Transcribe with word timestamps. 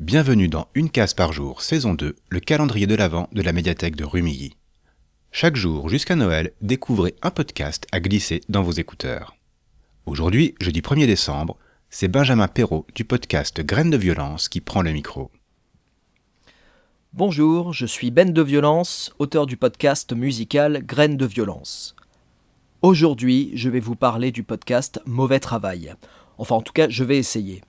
Bienvenue 0.00 0.48
dans 0.48 0.66
Une 0.74 0.88
case 0.88 1.12
par 1.12 1.30
jour, 1.30 1.60
saison 1.60 1.92
2, 1.92 2.16
le 2.30 2.40
calendrier 2.40 2.86
de 2.86 2.94
l'Avent 2.94 3.28
de 3.32 3.42
la 3.42 3.52
médiathèque 3.52 3.96
de 3.96 4.04
Rumilly. 4.04 4.56
Chaque 5.30 5.56
jour 5.56 5.90
jusqu'à 5.90 6.16
Noël, 6.16 6.52
découvrez 6.62 7.16
un 7.20 7.30
podcast 7.30 7.86
à 7.92 8.00
glisser 8.00 8.40
dans 8.48 8.62
vos 8.62 8.72
écouteurs. 8.72 9.36
Aujourd'hui, 10.06 10.54
jeudi 10.58 10.80
1er 10.80 11.04
décembre, 11.04 11.58
c'est 11.90 12.08
Benjamin 12.08 12.48
Perrault 12.48 12.86
du 12.94 13.04
podcast 13.04 13.60
Graines 13.60 13.90
de 13.90 13.98
violence 13.98 14.48
qui 14.48 14.62
prend 14.62 14.80
le 14.80 14.92
micro. 14.92 15.30
Bonjour, 17.12 17.74
je 17.74 17.84
suis 17.84 18.10
Ben 18.10 18.32
de 18.32 18.42
Violence, 18.42 19.12
auteur 19.18 19.44
du 19.44 19.58
podcast 19.58 20.14
musical 20.14 20.82
Graines 20.82 21.18
de 21.18 21.26
violence. 21.26 21.94
Aujourd'hui, 22.80 23.50
je 23.52 23.68
vais 23.68 23.80
vous 23.80 23.96
parler 23.96 24.32
du 24.32 24.44
podcast 24.44 24.98
Mauvais 25.04 25.40
Travail. 25.40 25.94
Enfin, 26.38 26.54
en 26.54 26.62
tout 26.62 26.72
cas, 26.72 26.88
je 26.88 27.04
vais 27.04 27.18
essayer. 27.18 27.60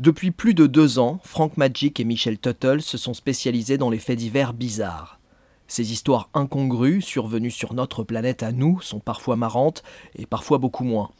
Depuis 0.00 0.32
plus 0.32 0.54
de 0.54 0.66
deux 0.66 0.98
ans, 0.98 1.20
Frank 1.22 1.56
Magic 1.56 2.00
et 2.00 2.04
Michel 2.04 2.40
Tuttle 2.40 2.82
se 2.82 2.98
sont 2.98 3.14
spécialisés 3.14 3.78
dans 3.78 3.90
les 3.90 4.00
faits 4.00 4.18
divers 4.18 4.52
bizarres. 4.52 5.20
Ces 5.68 5.92
histoires 5.92 6.30
incongrues, 6.34 7.00
survenues 7.00 7.52
sur 7.52 7.74
notre 7.74 8.02
planète 8.02 8.42
à 8.42 8.50
nous, 8.50 8.80
sont 8.80 8.98
parfois 8.98 9.36
marrantes 9.36 9.84
et 10.16 10.26
parfois 10.26 10.58
beaucoup 10.58 10.82
moins. 10.82 11.12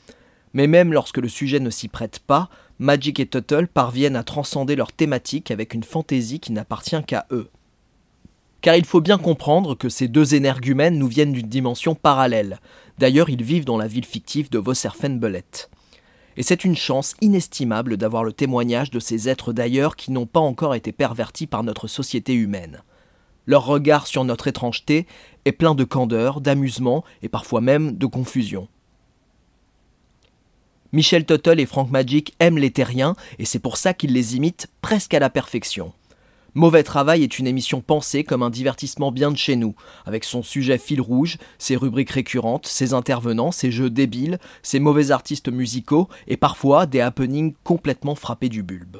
Mais 0.55 0.67
même 0.67 0.93
lorsque 0.93 1.19
le 1.19 1.29
sujet 1.29 1.61
ne 1.61 1.71
s'y 1.71 1.87
prête 1.87 2.19
pas, 2.19 2.51
Magic 2.81 3.21
et 3.21 3.29
Tuttle 3.29 3.69
parviennent 3.69 4.17
à 4.17 4.25
transcender 4.25 4.75
leur 4.75 4.93
thématique 4.93 5.53
avec 5.53 5.73
une 5.73 5.85
fantaisie 5.85 6.41
qui 6.41 6.51
n'appartient 6.51 7.03
qu'à 7.07 7.27
eux. 7.31 7.51
Car 8.61 8.75
il 8.75 8.85
faut 8.85 9.01
bien 9.01 9.19
comprendre 9.19 9.77
que 9.77 9.89
ces 9.89 10.09
deux 10.09 10.35
énergumènes 10.35 10.99
nous 10.99 11.07
viennent 11.07 11.33
d'une 11.33 11.49
dimension 11.49 11.95
parallèle. 11.95 12.59
D'ailleurs, 12.99 13.31
ils 13.31 13.43
vivent 13.43 13.67
dans 13.67 13.79
la 13.79 13.87
ville 13.87 14.05
fictive 14.05 14.51
de 14.51 14.59
Vosserfenbellet. 14.59 15.69
Et 16.37 16.43
c'est 16.43 16.65
une 16.65 16.77
chance 16.77 17.15
inestimable 17.21 17.97
d'avoir 17.97 18.25
le 18.25 18.33
témoignage 18.33 18.91
de 18.91 18.99
ces 18.99 19.29
êtres 19.29 19.53
d'ailleurs 19.53 19.97
qui 19.97 20.11
n'ont 20.11 20.27
pas 20.27 20.41
encore 20.41 20.75
été 20.75 20.93
pervertis 20.93 21.47
par 21.47 21.63
notre 21.63 21.87
société 21.87 22.35
humaine. 22.35 22.83
Leur 23.47 23.67
regard 23.67 24.07
sur 24.07 24.25
notre 24.25 24.49
étrangeté 24.49 25.07
est 25.45 25.53
plein 25.53 25.75
de 25.75 25.85
candeur, 25.85 26.41
d'amusement 26.41 27.05
et 27.23 27.29
parfois 27.29 27.61
même 27.61 27.97
de 27.97 28.07
confusion. 28.07 28.69
Michel 30.93 31.27
Tuttle 31.27 31.61
et 31.61 31.67
Frank 31.67 31.91
Magic 31.91 32.35
aiment 32.39 32.59
les 32.59 32.71
terriens 32.71 33.17
et 33.39 33.45
c'est 33.45 33.59
pour 33.59 33.77
ça 33.77 33.95
qu'ils 33.95 34.13
les 34.13 34.37
imitent 34.37 34.69
presque 34.81 35.13
à 35.13 35.19
la 35.19 35.29
perfection. 35.29 35.93
Mauvais 36.57 36.85
Travail 36.85 37.25
est 37.25 37.41
une 37.41 37.49
émission 37.49 37.81
pensée 37.81 38.23
comme 38.23 38.45
un 38.45 38.51
divertissement 38.51 39.11
bien 39.11 39.33
de 39.33 39.37
chez 39.37 39.57
nous, 39.57 39.75
avec 40.07 40.23
son 40.23 40.45
sujet 40.45 40.79
fil 40.79 41.01
rouge, 41.01 41.39
ses 41.59 41.75
rubriques 41.75 42.13
récurrentes, 42.13 42.69
ses 42.69 42.95
intervenants, 42.95 43.51
ses 43.51 43.73
jeux 43.73 43.91
débiles, 43.91 44.39
ses 44.63 44.79
mauvais 44.79 45.11
artistes 45.11 45.49
musicaux 45.49 46.09
et 46.29 46.37
parfois 46.37 46.87
des 46.87 47.01
happenings 47.01 47.55
complètement 47.65 48.15
frappés 48.15 48.49
du 48.49 48.63
bulbe. 48.63 48.99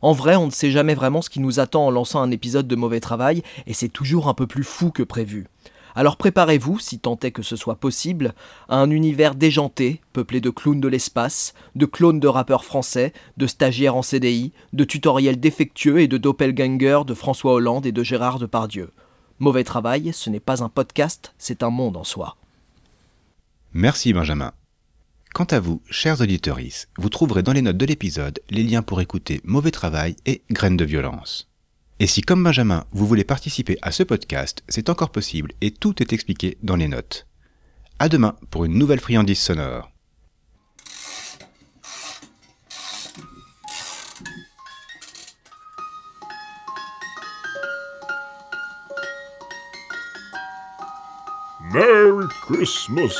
En 0.00 0.12
vrai, 0.12 0.36
on 0.36 0.46
ne 0.46 0.52
sait 0.52 0.70
jamais 0.70 0.94
vraiment 0.94 1.22
ce 1.22 1.28
qui 1.28 1.40
nous 1.40 1.58
attend 1.58 1.86
en 1.86 1.90
lançant 1.90 2.22
un 2.22 2.30
épisode 2.30 2.68
de 2.68 2.76
Mauvais 2.76 3.00
Travail 3.00 3.42
et 3.66 3.74
c'est 3.74 3.88
toujours 3.88 4.28
un 4.28 4.34
peu 4.34 4.46
plus 4.46 4.64
fou 4.64 4.92
que 4.92 5.02
prévu. 5.02 5.48
Alors 6.00 6.16
préparez-vous, 6.16 6.78
si 6.78 6.98
tant 6.98 7.18
est 7.22 7.30
que 7.30 7.42
ce 7.42 7.56
soit 7.56 7.74
possible, 7.74 8.32
à 8.70 8.78
un 8.78 8.88
univers 8.88 9.34
déjanté, 9.34 10.00
peuplé 10.14 10.40
de 10.40 10.48
clowns 10.48 10.80
de 10.80 10.88
l'espace, 10.88 11.52
de 11.76 11.84
clones 11.84 12.20
de 12.20 12.26
rappeurs 12.26 12.64
français, 12.64 13.12
de 13.36 13.46
stagiaires 13.46 13.96
en 13.96 14.00
CDI, 14.00 14.54
de 14.72 14.84
tutoriels 14.84 15.38
défectueux 15.38 16.00
et 16.00 16.08
de 16.08 16.16
doppelgangers 16.16 17.02
de 17.06 17.12
François 17.12 17.52
Hollande 17.52 17.84
et 17.84 17.92
de 17.92 18.02
Gérard 18.02 18.38
Depardieu. 18.38 18.92
Mauvais 19.40 19.62
travail, 19.62 20.14
ce 20.14 20.30
n'est 20.30 20.40
pas 20.40 20.64
un 20.64 20.70
podcast, 20.70 21.34
c'est 21.36 21.62
un 21.62 21.68
monde 21.68 21.98
en 21.98 22.04
soi. 22.04 22.38
Merci 23.74 24.14
Benjamin. 24.14 24.52
Quant 25.34 25.44
à 25.50 25.60
vous, 25.60 25.82
chers 25.90 26.22
auditeurs, 26.22 26.60
vous 26.96 27.10
trouverez 27.10 27.42
dans 27.42 27.52
les 27.52 27.60
notes 27.60 27.76
de 27.76 27.84
l'épisode 27.84 28.40
les 28.48 28.62
liens 28.62 28.80
pour 28.80 29.02
écouter 29.02 29.42
Mauvais 29.44 29.70
Travail 29.70 30.16
et 30.24 30.40
Graines 30.50 30.78
de 30.78 30.84
violence. 30.86 31.49
Et 32.02 32.06
si, 32.06 32.22
comme 32.22 32.42
Benjamin, 32.42 32.86
vous 32.92 33.06
voulez 33.06 33.24
participer 33.24 33.76
à 33.82 33.92
ce 33.92 34.02
podcast, 34.02 34.64
c'est 34.70 34.88
encore 34.88 35.10
possible 35.10 35.52
et 35.60 35.70
tout 35.70 36.02
est 36.02 36.14
expliqué 36.14 36.56
dans 36.62 36.76
les 36.76 36.88
notes. 36.88 37.26
À 37.98 38.08
demain 38.08 38.36
pour 38.48 38.64
une 38.64 38.78
nouvelle 38.78 39.00
friandise 39.00 39.38
sonore. 39.38 39.90
Merry 51.70 52.26
Christmas! 52.46 53.14